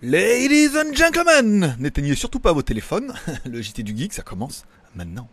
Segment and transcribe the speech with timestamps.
[0.00, 3.12] Ladies and gentlemen, n'éteignez surtout pas vos téléphones.
[3.44, 5.28] Le JT du Geek, ça commence maintenant.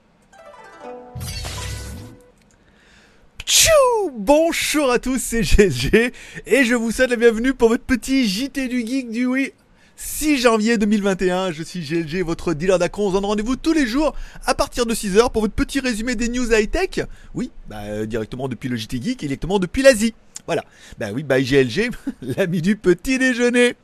[3.46, 3.70] Tchou
[4.12, 6.12] Bonjour à tous, c'est GSG
[6.48, 9.54] et je vous souhaite la bienvenue pour votre petit JT du Geek du oui
[9.98, 13.06] 6 janvier 2021, je suis GLG, votre dealer d'acron.
[13.06, 14.16] On se donne rendez-vous tous les jours
[14.48, 17.06] à partir de 6h pour votre petit résumé des news high-tech.
[17.36, 20.16] Oui, bah, euh, directement depuis le JT Geek et directement depuis l'Asie.
[20.46, 20.64] Voilà.
[20.98, 21.92] Bah oui, by GLG,
[22.38, 23.76] l'ami du petit déjeuner.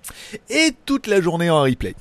[0.50, 1.96] Et toute la journée en replay.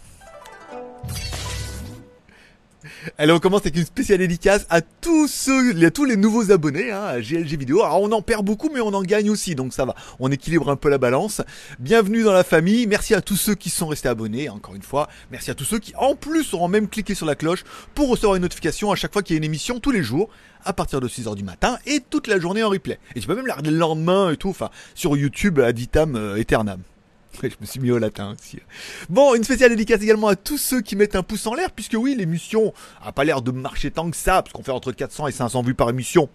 [3.17, 6.91] Allez, on commence avec une spéciale dédicace à tous ceux, à tous les nouveaux abonnés
[6.91, 7.83] hein, à GLG Vidéo.
[7.83, 9.95] Alors on en perd beaucoup, mais on en gagne aussi, donc ça va.
[10.19, 11.41] On équilibre un peu la balance.
[11.79, 12.87] Bienvenue dans la famille.
[12.87, 14.51] Merci à tous ceux qui sont restés abonnés.
[14.51, 17.37] Encore une fois, merci à tous ceux qui, en plus, auront même cliqué sur la
[17.37, 20.03] cloche pour recevoir une notification à chaque fois qu'il y a une émission tous les
[20.03, 20.29] jours
[20.65, 22.99] à partir de 6h du matin et toute la journée en replay.
[23.15, 26.17] Et tu peux même la regarder le lendemain et tout, enfin, sur YouTube ad vitam
[26.17, 26.83] euh, aeternam.
[27.43, 28.59] je me suis mis au latin aussi.
[29.09, 31.97] Bon, une spéciale dédicace également à tous ceux qui mettent un pouce en l'air, puisque
[31.99, 35.29] oui, l'émission a pas l'air de marcher tant que ça, parce qu'on fait entre 400
[35.29, 36.29] et 500 vues par émission,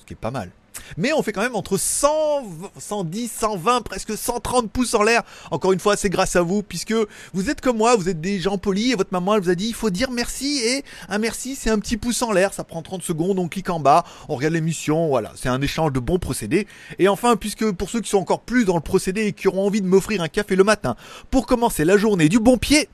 [0.00, 0.50] ce qui est pas mal.
[0.96, 2.44] Mais on fait quand même entre 100,
[2.78, 5.22] 110, 120, presque 130 pouces en l'air.
[5.50, 6.94] Encore une fois, c'est grâce à vous, puisque
[7.32, 9.54] vous êtes comme moi, vous êtes des gens polis, et votre maman, elle vous a
[9.54, 12.64] dit, il faut dire merci, et un merci, c'est un petit pouce en l'air, ça
[12.64, 16.00] prend 30 secondes, on clique en bas, on regarde l'émission, voilà, c'est un échange de
[16.00, 16.66] bons procédés.
[16.98, 19.66] Et enfin, puisque pour ceux qui sont encore plus dans le procédé et qui auront
[19.66, 20.96] envie de m'offrir un café le matin,
[21.30, 22.88] pour commencer la journée du bon pied,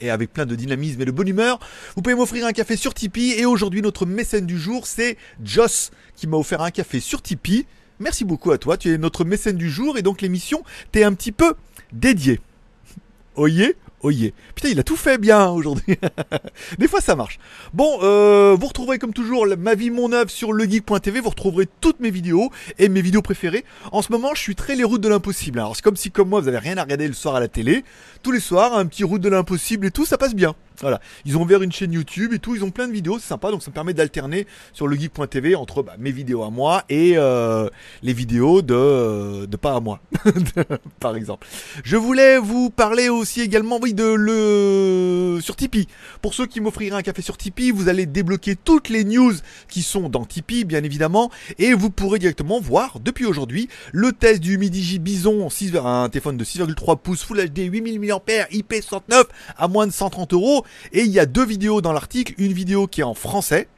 [0.00, 1.58] et avec plein de dynamisme et de bonne humeur,
[1.96, 3.34] vous pouvez m'offrir un café sur Tipeee.
[3.38, 7.66] Et aujourd'hui, notre mécène du jour, c'est Joss qui m'a offert un café sur Tipeee.
[8.00, 11.12] Merci beaucoup à toi, tu es notre mécène du jour et donc l'émission t'est un
[11.14, 11.54] petit peu
[11.92, 12.40] dédiée.
[13.36, 14.30] Oyez Oh yeah.
[14.54, 15.96] Putain, il a tout fait bien aujourd'hui.
[16.78, 17.38] Des fois, ça marche.
[17.74, 21.20] Bon, euh, vous retrouverez comme toujours ma vie, mon œuvre sur legeek.tv.
[21.20, 23.64] Vous retrouverez toutes mes vidéos et mes vidéos préférées.
[23.90, 25.58] En ce moment, je suis très les routes de l'impossible.
[25.58, 27.48] Alors, c'est comme si, comme moi, vous avez rien à regarder le soir à la
[27.48, 27.84] télé.
[28.22, 30.54] Tous les soirs, un petit route de l'impossible et tout, ça passe bien.
[30.80, 33.26] Voilà, ils ont ouvert une chaîne YouTube et tout, ils ont plein de vidéos, c'est
[33.26, 36.84] sympa, donc ça me permet d'alterner sur le geek.tv entre bah, mes vidéos à moi
[36.88, 37.68] et euh,
[38.02, 40.00] les vidéos de, de pas à moi,
[41.00, 41.48] par exemple.
[41.82, 45.88] Je voulais vous parler aussi également, oui, de le sur Tipeee.
[46.22, 49.34] Pour ceux qui m'offriraient un café sur Tipeee, vous allez débloquer toutes les news
[49.68, 54.40] qui sont dans Tipeee, bien évidemment, et vous pourrez directement voir depuis aujourd'hui le test
[54.40, 58.18] du Midigi Bison 6, un téléphone de 6,3 pouces Full HD 8000 mAh
[58.50, 59.24] IP69
[59.56, 60.64] à moins de 130 euros.
[60.92, 63.68] Et il y a deux vidéos dans l'article, une vidéo qui est en français,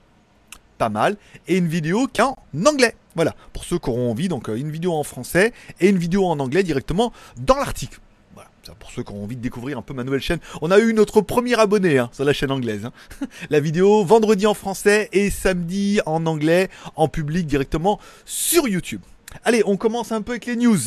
[0.78, 1.16] pas mal,
[1.48, 2.36] et une vidéo qui est en
[2.66, 2.94] anglais.
[3.16, 6.26] Voilà, pour ceux qui auront envie, donc euh, une vidéo en français et une vidéo
[6.26, 8.00] en anglais directement dans l'article.
[8.34, 10.38] Voilà, ça pour ceux qui ont envie de découvrir un peu ma nouvelle chaîne.
[10.62, 12.84] On a eu notre premier abonné hein, sur la chaîne anglaise.
[12.84, 12.92] Hein.
[13.50, 19.02] La vidéo vendredi en français et samedi en anglais, en public directement sur YouTube.
[19.44, 20.78] Allez, on commence un peu avec les news.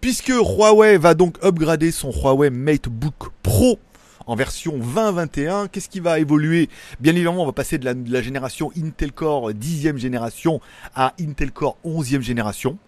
[0.00, 3.78] Puisque Huawei va donc upgrader son Huawei MateBook Pro
[4.30, 5.66] en version 2021.
[5.66, 6.68] Qu'est-ce qui va évoluer?
[7.00, 10.60] Bien évidemment, on va passer de la, génération Intel Core 10e génération
[10.94, 12.78] à Intel Core 11e génération.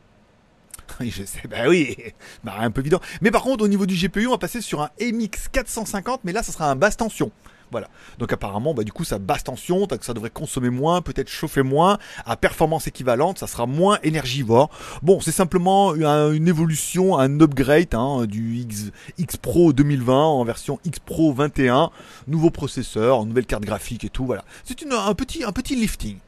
[1.00, 1.96] Je sais, bah oui,
[2.44, 3.00] bah un peu évident.
[3.22, 6.30] Mais par contre, au niveau du GPU, on va passer sur un MX 450, mais
[6.30, 7.32] là, ça sera un basse tension.
[7.72, 7.88] Voilà.
[8.18, 11.98] Donc apparemment, bah, du coup, ça basse tension, ça devrait consommer moins, peut-être chauffer moins,
[12.26, 14.70] à performance équivalente, ça sera moins énergivore.
[15.02, 20.78] Bon, c'est simplement une, évolution, un upgrade hein, du X, X Pro 2020 en version
[20.84, 21.90] X Pro 21,
[22.28, 24.26] nouveau processeur, nouvelle carte graphique et tout.
[24.26, 24.44] Voilà.
[24.64, 26.18] C'est un petit, un petit lifting.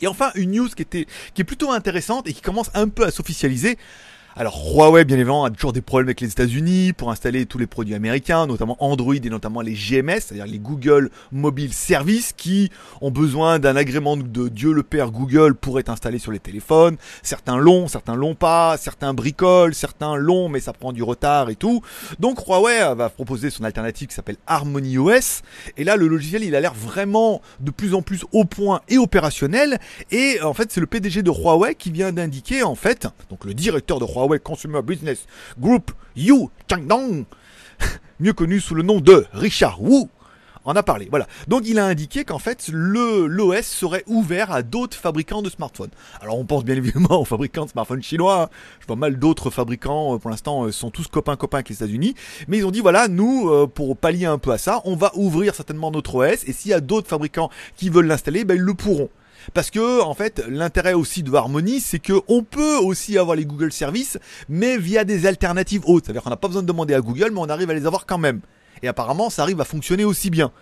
[0.00, 3.04] Et enfin, une news qui était, qui est plutôt intéressante et qui commence un peu
[3.04, 3.78] à s'officialiser.
[4.36, 7.68] Alors Huawei, bien évidemment, a toujours des problèmes avec les États-Unis pour installer tous les
[7.68, 12.68] produits américains, notamment Android et notamment les GMS, c'est-à-dire les Google Mobile Services, qui
[13.00, 16.96] ont besoin d'un agrément de Dieu le Père Google pour être installé sur les téléphones.
[17.22, 21.54] Certains l'ont, certains l'ont pas, certains bricolent, certains l'ont, mais ça prend du retard et
[21.54, 21.80] tout.
[22.18, 25.42] Donc Huawei va proposer son alternative qui s'appelle Harmony OS.
[25.76, 28.98] Et là, le logiciel, il a l'air vraiment de plus en plus au point et
[28.98, 29.78] opérationnel.
[30.10, 33.54] Et en fait, c'est le PDG de Huawei qui vient d'indiquer, en fait, donc le
[33.54, 35.26] directeur de Huawei Huawei Consumer Business
[35.58, 37.24] Group, Yu Changdong,
[38.20, 40.08] mieux connu sous le nom de Richard Wu,
[40.64, 41.08] en a parlé.
[41.10, 41.26] Voilà.
[41.46, 45.90] Donc il a indiqué qu'en fait l'OS serait ouvert à d'autres fabricants de smartphones.
[46.22, 48.44] Alors on pense bien évidemment aux fabricants de smartphones chinois.
[48.44, 48.48] Hein.
[48.80, 51.76] Je vois mal d'autres fabricants euh, pour l'instant euh, sont tous copains copains avec les
[51.76, 52.14] États-Unis,
[52.48, 55.12] mais ils ont dit voilà, nous euh, pour pallier un peu à ça, on va
[55.16, 58.62] ouvrir certainement notre OS et s'il y a d'autres fabricants qui veulent l'installer, ben ils
[58.62, 59.10] le pourront.
[59.52, 63.44] Parce que en fait, l'intérêt aussi de Harmony, c'est que on peut aussi avoir les
[63.44, 64.18] Google Services,
[64.48, 66.06] mais via des alternatives hautes.
[66.06, 68.06] C'est-à-dire qu'on n'a pas besoin de demander à Google, mais on arrive à les avoir
[68.06, 68.40] quand même.
[68.82, 70.52] Et apparemment, ça arrive à fonctionner aussi bien.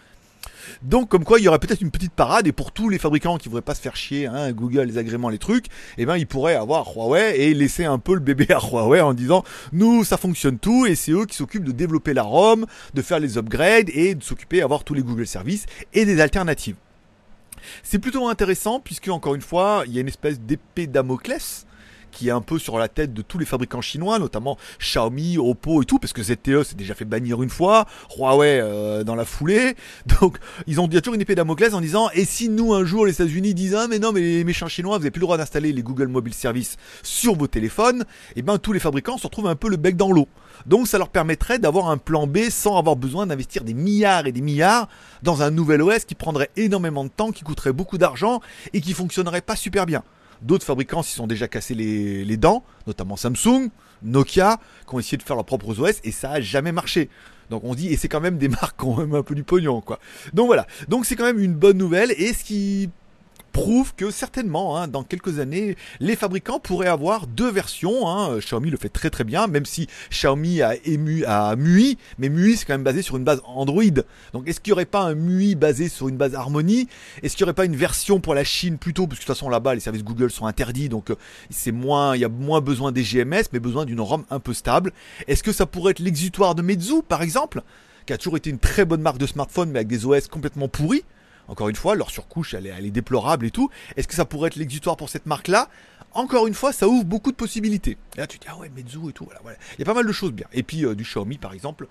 [0.82, 3.38] Donc comme quoi il y aurait peut-être une petite parade et pour tous les fabricants
[3.38, 5.66] qui voudraient pas se faire chier, hein, Google, les agréments, les trucs,
[5.98, 9.14] eh ben ils pourraient avoir Huawei et laisser un peu le bébé à Huawei en
[9.14, 13.02] disant nous ça fonctionne tout et c'est eux qui s'occupent de développer la ROM, de
[13.02, 16.76] faire les upgrades et de s'occuper d'avoir tous les Google Services et des alternatives.
[17.82, 21.66] C'est plutôt intéressant puisque encore une fois il y a une espèce d'épée Damoclès
[22.12, 25.82] qui est un peu sur la tête de tous les fabricants chinois, notamment Xiaomi, Oppo
[25.82, 27.86] et tout, parce que ZTE s'est déjà fait bannir une fois,
[28.16, 29.74] Huawei euh, dans la foulée.
[30.20, 33.12] Donc ils ont toujours une épée Damoclès en disant et si nous un jour les
[33.12, 35.72] États-Unis disent ah mais non mais les méchants chinois vous n'avez plus le droit d'installer
[35.72, 39.48] les Google Mobile Service sur vos téléphones, et eh ben tous les fabricants se retrouvent
[39.48, 40.28] un peu le bec dans l'eau.
[40.66, 44.32] Donc ça leur permettrait d'avoir un plan B sans avoir besoin d'investir des milliards et
[44.32, 44.88] des milliards
[45.22, 48.40] dans un nouvel OS qui prendrait énormément de temps, qui coûterait beaucoup d'argent
[48.72, 50.02] et qui fonctionnerait pas super bien.
[50.42, 53.70] D'autres fabricants s'y sont déjà cassés les, dents, notamment Samsung,
[54.02, 54.58] Nokia,
[54.88, 57.08] qui ont essayé de faire leurs propres OS et ça a jamais marché.
[57.50, 59.44] Donc on dit, et c'est quand même des marques qui ont même un peu du
[59.44, 59.98] pognon, quoi.
[60.32, 60.66] Donc voilà.
[60.88, 62.12] Donc c'est quand même une bonne nouvelle.
[62.18, 62.90] Et ce qui
[63.52, 68.08] prouve que certainement, hein, dans quelques années, les fabricants pourraient avoir deux versions.
[68.08, 68.38] Hein.
[68.38, 72.56] Xiaomi le fait très très bien, même si Xiaomi a ému à MUI, mais MUI
[72.56, 73.82] c'est quand même basé sur une base Android.
[74.32, 76.88] Donc est-ce qu'il n'y aurait pas un MUI basé sur une base Harmony
[77.22, 79.36] Est-ce qu'il n'y aurait pas une version pour la Chine plutôt, parce que de toute
[79.36, 81.16] façon là-bas les services Google sont interdits, donc euh,
[81.50, 84.54] c'est moins, il y a moins besoin des GMS, mais besoin d'une ROM un peu
[84.54, 84.92] stable.
[85.28, 87.62] Est-ce que ça pourrait être l'exutoire de Meizu par exemple,
[88.06, 90.68] qui a toujours été une très bonne marque de smartphone, mais avec des OS complètement
[90.68, 91.04] pourris?
[91.48, 93.70] Encore une fois, leur surcouche, elle est, déplorable et tout.
[93.96, 95.68] Est-ce que ça pourrait être l'exutoire pour cette marque-là?
[96.14, 97.96] Encore une fois, ça ouvre beaucoup de possibilités.
[98.16, 99.94] Et là, tu te dis, ah ouais, Meizu et tout, voilà, Il y a pas
[99.94, 100.46] mal de choses bien.
[100.52, 101.86] Et puis, euh, du Xiaomi, par exemple,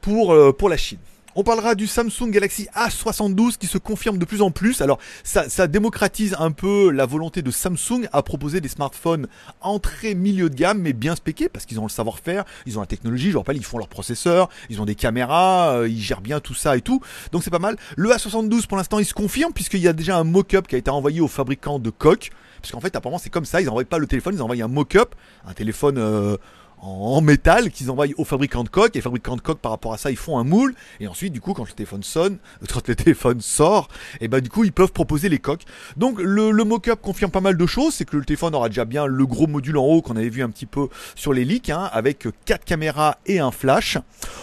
[0.00, 0.98] pour, euh, pour la Chine.
[1.36, 4.80] On parlera du Samsung Galaxy A72 qui se confirme de plus en plus.
[4.80, 9.28] Alors ça, démocratise un peu la volonté de Samsung à proposer des smartphones
[9.60, 12.88] entrée milieu de gamme mais bien spéqués parce qu'ils ont le savoir-faire, ils ont la
[12.88, 16.40] technologie, je rappelle, ils font leur processeur, ils ont des caméras, euh, ils gèrent bien
[16.40, 17.00] tout ça et tout.
[17.30, 17.76] Donc c'est pas mal.
[17.96, 20.78] Le A72 pour l'instant il se confirme puisqu'il y a déjà un mock-up qui a
[20.78, 22.30] été envoyé aux fabricants de coques.
[22.60, 24.68] Parce qu'en fait apparemment c'est comme ça, ils n'envoient pas le téléphone, ils envoient un
[24.68, 25.14] mock-up,
[25.46, 25.98] un téléphone...
[25.98, 26.36] Euh,
[26.82, 28.94] en métal qu'ils envoient aux fabricants de coques.
[28.96, 30.74] Et les fabricants de coques, par rapport à ça, ils font un moule.
[30.98, 32.38] Et ensuite, du coup, quand le téléphone sonne,
[32.72, 33.88] quand le téléphone sort,
[34.20, 35.64] et ben du coup, ils peuvent proposer les coques.
[35.96, 37.94] Donc le, le mock-up confirme pas mal de choses.
[37.94, 40.42] C'est que le téléphone aura déjà bien le gros module en haut qu'on avait vu
[40.42, 43.98] un petit peu sur les leaks, hein, avec quatre caméras et un flash.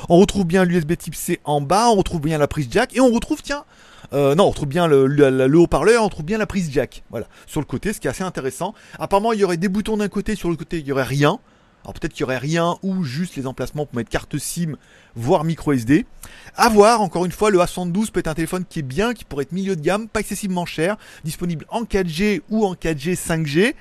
[0.09, 1.89] On retrouve bien l'USB Type C en bas.
[1.89, 3.63] On retrouve bien la prise jack et on retrouve, tiens.
[4.13, 7.03] Euh, non, on retrouve bien le, le haut-parleur, on trouve bien la prise jack.
[7.09, 8.73] Voilà, sur le côté, ce qui est assez intéressant.
[8.99, 11.39] Apparemment, il y aurait des boutons d'un côté, sur le côté, il y aurait rien.
[11.87, 14.75] Alors peut-être qu'il y aurait rien ou juste les emplacements pour mettre carte SIM,
[15.15, 16.05] voire micro SD.
[16.57, 19.23] A voir, encore une fois, le A72 peut être un téléphone qui est bien, qui
[19.23, 23.73] pourrait être milieu de gamme, pas excessivement cher, disponible en 4G ou en 4G 5G.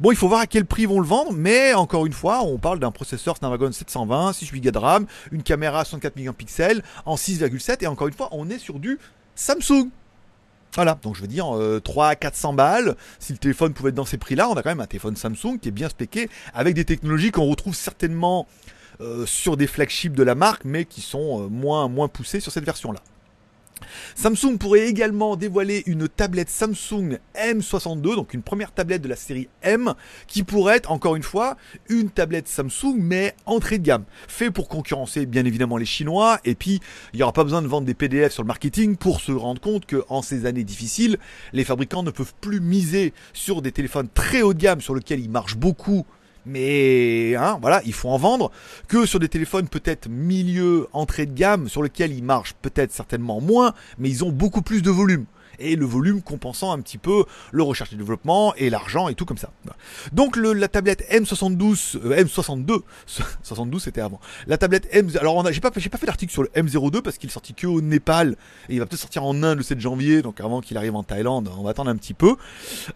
[0.00, 2.42] Bon, il faut voir à quel prix ils vont le vendre, mais encore une fois,
[2.44, 7.16] on parle d'un processeur Snapdragon 720, 6 Go de RAM, une caméra 64 mégapixels en
[7.16, 8.98] 6,7 et encore une fois, on est sur du
[9.34, 9.90] Samsung.
[10.74, 11.52] Voilà, donc je veux dire
[11.82, 12.96] 3 à 400 balles.
[13.18, 15.58] Si le téléphone pouvait être dans ces prix-là, on a quand même un téléphone Samsung
[15.60, 18.46] qui est bien spéqué avec des technologies qu'on retrouve certainement
[19.00, 22.52] euh, sur des flagships de la marque, mais qui sont euh, moins, moins poussées sur
[22.52, 23.00] cette version-là.
[24.14, 29.48] Samsung pourrait également dévoiler une tablette Samsung M62, donc une première tablette de la série
[29.62, 29.94] M,
[30.26, 31.56] qui pourrait être encore une fois
[31.88, 36.38] une tablette Samsung mais entrée de gamme, fait pour concurrencer bien évidemment les Chinois.
[36.44, 36.80] Et puis
[37.12, 39.60] il n'y aura pas besoin de vendre des PDF sur le marketing pour se rendre
[39.60, 41.18] compte que en ces années difficiles,
[41.52, 45.20] les fabricants ne peuvent plus miser sur des téléphones très haut de gamme sur lesquels
[45.20, 46.06] ils marchent beaucoup
[46.50, 48.50] mais hein, voilà, il faut en vendre,
[48.88, 53.40] que sur des téléphones peut-être milieu, entrée de gamme, sur lesquels ils marchent peut-être certainement
[53.40, 55.26] moins, mais ils ont beaucoup plus de volume
[55.60, 59.24] et le volume compensant un petit peu le recherche et développement et l'argent et tout
[59.24, 59.50] comme ça.
[60.12, 62.80] Donc le, la tablette M72, euh, M62,
[63.42, 64.20] 72 c'était avant.
[64.46, 67.28] La tablette M, alors j'ai pas, j'ai pas fait l'article sur le M02 parce qu'il
[67.28, 68.36] est sorti que au Népal
[68.68, 71.02] et il va peut-être sortir en Inde le 7 janvier, donc avant qu'il arrive en
[71.02, 72.36] Thaïlande, on va attendre un petit peu.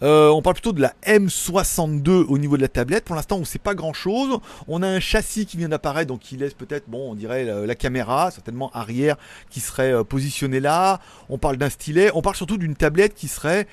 [0.03, 3.05] Euh, on parle plutôt de la M62 au niveau de la tablette.
[3.05, 4.39] Pour l'instant, on sait pas grand chose.
[4.69, 7.67] On a un châssis qui vient d'apparaître, donc qui laisse peut-être, bon, on dirait la,
[7.67, 9.17] la caméra, certainement arrière,
[9.51, 11.01] qui serait euh, positionnée là.
[11.29, 12.11] On parle d'un stylet.
[12.15, 13.67] On parle surtout d'une tablette qui serait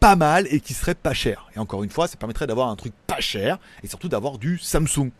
[0.00, 1.48] pas mal et qui serait pas cher.
[1.54, 4.58] Et encore une fois, ça permettrait d'avoir un truc pas cher et surtout d'avoir du
[4.58, 5.10] Samsung.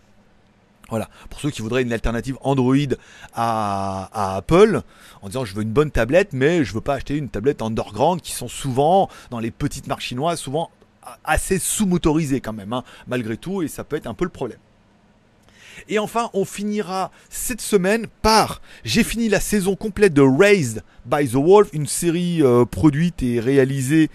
[0.89, 2.75] Voilà, pour ceux qui voudraient une alternative Android
[3.33, 4.83] à, Apple,
[5.23, 8.21] en disant je veux une bonne tablette, mais je veux pas acheter une tablette underground
[8.21, 10.71] qui sont souvent, dans les petites marques chinoises, souvent
[11.25, 14.59] assez sous-motorisées quand même, hein, malgré tout, et ça peut être un peu le problème.
[15.89, 21.29] Et enfin, on finira cette semaine par j'ai fini la saison complète de Raised by
[21.29, 24.11] the Wolf, une série euh, produite et réalisée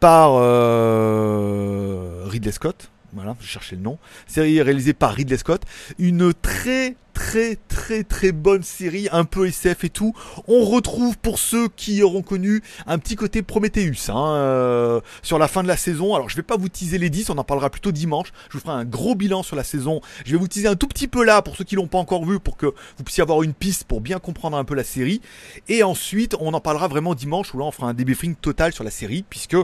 [0.00, 2.90] par euh, Ridley Scott.
[3.12, 3.98] Voilà, je cherchais le nom.
[4.26, 5.62] Série réalisée par Ridley Scott.
[5.98, 10.12] Une très très très très bonne série, un peu SF et tout.
[10.48, 15.48] On retrouve pour ceux qui auront connu un petit côté Prometheus hein, euh, sur la
[15.48, 16.14] fin de la saison.
[16.14, 18.34] Alors je vais pas vous teaser les 10, on en parlera plutôt dimanche.
[18.50, 20.02] Je vous ferai un gros bilan sur la saison.
[20.26, 22.26] Je vais vous teaser un tout petit peu là pour ceux qui l'ont pas encore
[22.26, 25.22] vu pour que vous puissiez avoir une piste pour bien comprendre un peu la série.
[25.68, 28.84] Et ensuite on en parlera vraiment dimanche où là on fera un débriefing total sur
[28.84, 29.56] la série puisque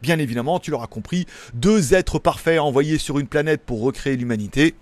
[0.00, 4.74] bien évidemment, tu l'auras compris, deux êtres parfaits envoyés sur une planète pour recréer l'humanité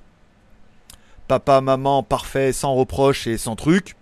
[1.33, 3.97] papa, maman, parfait, sans reproche et sans truc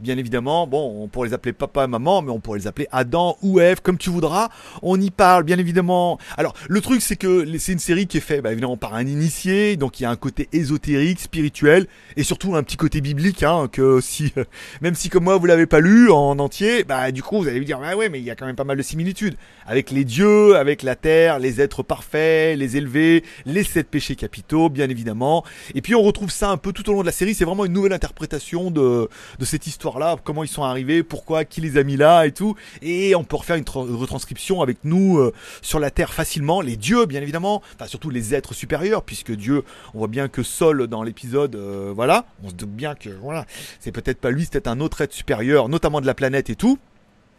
[0.00, 0.66] bien évidemment.
[0.66, 3.60] Bon, on pourrait les appeler papa et maman, mais on pourrait les appeler Adam ou
[3.60, 4.48] Eve, comme tu voudras.
[4.82, 6.18] On y parle, bien évidemment.
[6.36, 9.06] Alors, le truc, c'est que c'est une série qui est faite, bah, évidemment, par un
[9.06, 11.86] initié, donc il y a un côté ésotérique, spirituel,
[12.16, 14.32] et surtout un petit côté biblique, hein, que si,
[14.80, 17.58] même si comme moi vous l'avez pas lu en entier, bah du coup vous allez
[17.58, 19.36] vous dire, bah ouais, mais il y a quand même pas mal de similitudes
[19.66, 24.68] avec les dieux, avec la terre, les êtres parfaits, les élevés, les sept péchés capitaux,
[24.68, 25.44] bien évidemment.
[25.74, 27.34] Et puis on retrouve ça un peu tout au long de la série.
[27.34, 31.44] C'est vraiment une nouvelle interprétation de de cette histoire là comment ils sont arrivés, pourquoi,
[31.44, 32.56] qui les a mis là et tout.
[32.82, 37.06] Et on peut refaire une retranscription avec nous euh, sur la Terre facilement, les dieux
[37.06, 39.62] bien évidemment, enfin surtout les êtres supérieurs, puisque Dieu,
[39.94, 43.46] on voit bien que Sol dans l'épisode, euh, voilà, on se doute bien que voilà,
[43.80, 46.56] c'est peut-être pas lui, c'est peut-être un autre être supérieur, notamment de la planète et
[46.56, 46.78] tout.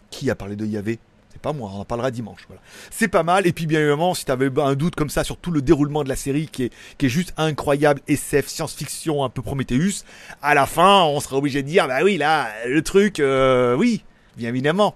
[0.10, 1.00] Qui a parlé de Yahvé
[1.38, 2.41] pas moi, on en parlera dimanche.
[2.48, 2.62] Voilà.
[2.91, 3.48] C'est pas mal.
[3.48, 6.03] Et puis bien évidemment, si tu avais un doute comme ça sur tout le déroulement
[6.03, 10.03] de la série, qui est, qui est juste incroyable, SF, science-fiction, un peu Prometheus,
[10.41, 14.03] à la fin, on serait obligé de dire, bah oui, là, le truc, euh, oui,
[14.38, 14.96] bien évidemment.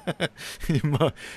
[0.68, 0.80] il,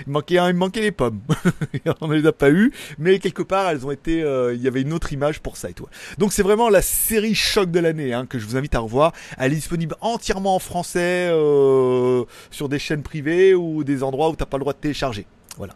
[0.07, 1.21] manquait, il manquait les pommes.
[2.01, 4.23] on ne les a pas eu, mais quelque part elles ont été.
[4.23, 5.85] Euh, il y avait une autre image pour ça et tout.
[6.17, 9.11] Donc c'est vraiment la série choc de l'année hein, que je vous invite à revoir.
[9.37, 14.35] Elle est disponible entièrement en français euh, sur des chaînes privées ou des endroits où
[14.35, 15.27] t'as pas le droit de télécharger.
[15.57, 15.73] Voilà.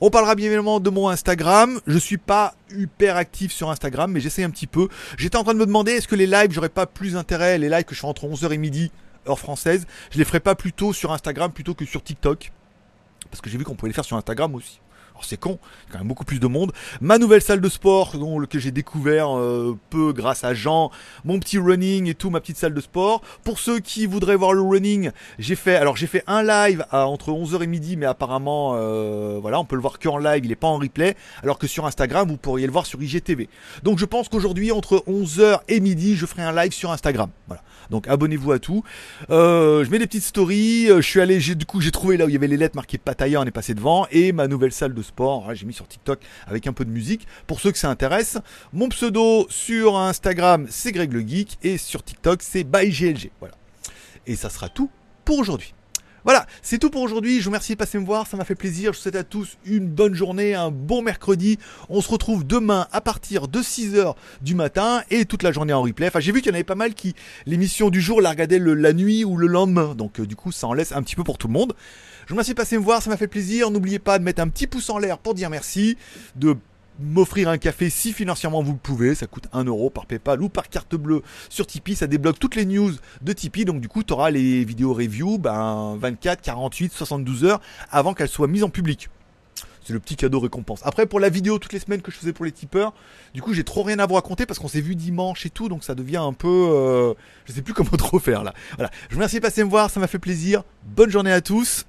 [0.00, 1.80] On parlera bien évidemment de mon Instagram.
[1.86, 4.88] Je suis pas hyper actif sur Instagram, mais j'essaie un petit peu.
[5.18, 7.68] J'étais en train de me demander est-ce que les lives, j'aurais pas plus intérêt, les
[7.68, 8.92] lives que je fais entre 11h et midi,
[9.28, 12.52] heure française, je les ferai pas plutôt sur Instagram plutôt que sur TikTok.
[13.30, 14.80] Parce que j'ai vu qu'on pouvait les faire sur Instagram aussi.
[15.16, 15.58] Alors c'est con,
[15.90, 16.72] quand même beaucoup plus de monde.
[17.00, 18.12] Ma nouvelle salle de sport,
[18.50, 20.90] que j'ai découvert euh, peu grâce à Jean,
[21.24, 23.22] mon petit running et tout, ma petite salle de sport.
[23.42, 27.30] Pour ceux qui voudraient voir le running, j'ai fait, alors j'ai fait un live entre
[27.30, 30.54] 11h et midi, mais apparemment, euh, voilà, on peut le voir qu'en live, il n'est
[30.54, 31.16] pas en replay.
[31.42, 33.48] Alors que sur Instagram, vous pourriez le voir sur IGTV.
[33.84, 37.30] Donc je pense qu'aujourd'hui, entre 11h et midi, je ferai un live sur Instagram.
[37.46, 37.62] Voilà.
[37.88, 38.84] Donc abonnez-vous à tout.
[39.30, 40.88] Euh, je mets des petites stories.
[40.88, 42.98] Je suis allé, du coup, j'ai trouvé là où il y avait les lettres marquées
[42.98, 45.54] Pataya, on est passé devant, et ma nouvelle salle de sport.
[45.54, 47.26] J'ai mis sur TikTok avec un peu de musique.
[47.46, 48.38] Pour ceux que ça intéresse,
[48.72, 53.30] mon pseudo sur Instagram, c'est Greg le Geek, et sur TikTok, c'est ByGLG.
[53.40, 53.54] Voilà.
[54.26, 54.90] Et ça sera tout
[55.24, 55.75] pour aujourd'hui.
[56.26, 57.38] Voilà, c'est tout pour aujourd'hui.
[57.38, 58.92] Je vous remercie de passer me voir, ça m'a fait plaisir.
[58.92, 61.56] Je vous souhaite à tous une bonne journée, un bon mercredi.
[61.88, 65.82] On se retrouve demain à partir de 6h du matin et toute la journée en
[65.82, 66.08] replay.
[66.08, 67.14] Enfin, j'ai vu qu'il y en avait pas mal qui
[67.46, 69.94] l'émission du jour la regardaient la nuit ou le lendemain.
[69.94, 71.76] Donc euh, du coup, ça en laisse un petit peu pour tout le monde.
[72.24, 73.70] Je vous remercie de passer me voir, ça m'a fait plaisir.
[73.70, 75.96] N'oubliez pas de mettre un petit pouce en l'air pour dire merci,
[76.34, 76.56] de
[77.00, 79.14] m'offrir un café si financièrement vous le pouvez.
[79.14, 81.96] Ça coûte 1 euro par PayPal ou par carte bleue sur Tipeee.
[81.96, 83.64] Ça débloque toutes les news de Tipeee.
[83.64, 87.60] Donc du coup, tu auras les vidéos review ben, 24, 48, 72 heures
[87.90, 89.08] avant qu'elles soient mises en public.
[89.86, 90.80] C'est le petit cadeau récompense.
[90.82, 92.92] Après, pour la vidéo toutes les semaines que je faisais pour les tipeurs,
[93.34, 95.68] du coup, j'ai trop rien à vous raconter parce qu'on s'est vu dimanche et tout,
[95.68, 98.52] donc ça devient un peu, euh, je sais plus comment trop faire là.
[98.74, 98.90] Voilà.
[99.08, 100.64] Je vous remercie de passer me voir, ça m'a fait plaisir.
[100.84, 101.86] Bonne journée à tous.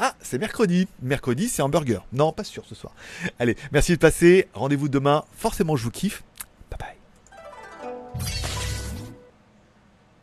[0.00, 0.86] Ah, c'est mercredi.
[1.02, 2.06] Mercredi, c'est hamburger.
[2.12, 2.94] Non, pas sûr ce soir.
[3.40, 4.46] Allez, merci de passer.
[4.54, 5.24] Rendez-vous demain.
[5.36, 6.22] Forcément, je vous kiffe.